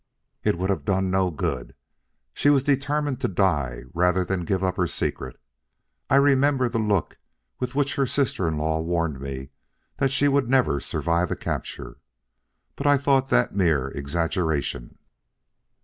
[0.43, 1.75] "It would have done no good.
[2.33, 5.39] She was determined to die rather than give up her secret.
[6.09, 7.19] I remember the look
[7.59, 9.51] with which her sister in law warned me
[9.97, 11.99] that she would never survive a capture.
[12.75, 14.97] But I thought that mere exaggeration."